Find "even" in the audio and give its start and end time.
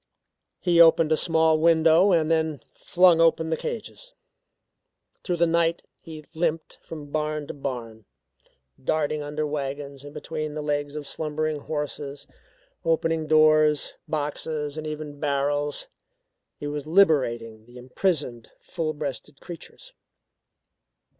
14.87-15.19